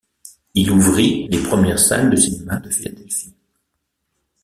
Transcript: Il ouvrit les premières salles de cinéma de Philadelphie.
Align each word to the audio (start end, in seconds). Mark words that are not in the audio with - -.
Il 0.55 0.71
ouvrit 0.71 1.27
les 1.27 1.43
premières 1.43 1.77
salles 1.77 2.09
de 2.09 2.15
cinéma 2.15 2.55
de 2.55 2.71
Philadelphie. 2.71 3.35